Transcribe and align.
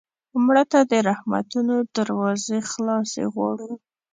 مړه 0.45 0.63
ته 0.71 0.79
د 0.91 0.93
رحمتونو 1.09 1.75
دروازې 1.97 2.57
خلاصې 2.71 3.23
غواړو 3.33 3.71